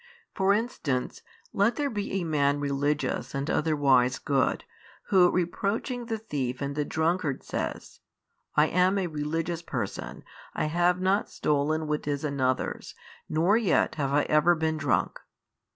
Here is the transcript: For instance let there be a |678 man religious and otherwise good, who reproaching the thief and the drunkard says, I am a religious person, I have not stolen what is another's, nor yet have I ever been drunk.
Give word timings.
For 0.33 0.51
instance 0.51 1.21
let 1.53 1.75
there 1.75 1.87
be 1.91 2.11
a 2.13 2.23
|678 2.23 2.25
man 2.25 2.59
religious 2.59 3.35
and 3.35 3.47
otherwise 3.51 4.17
good, 4.17 4.63
who 5.09 5.29
reproaching 5.29 6.07
the 6.07 6.17
thief 6.17 6.59
and 6.59 6.75
the 6.75 6.83
drunkard 6.83 7.43
says, 7.43 7.99
I 8.55 8.65
am 8.65 8.97
a 8.97 9.05
religious 9.05 9.61
person, 9.61 10.23
I 10.55 10.65
have 10.65 10.99
not 10.99 11.29
stolen 11.29 11.85
what 11.85 12.07
is 12.07 12.23
another's, 12.23 12.95
nor 13.29 13.55
yet 13.57 13.93
have 13.93 14.11
I 14.11 14.23
ever 14.23 14.55
been 14.55 14.77
drunk. 14.77 15.19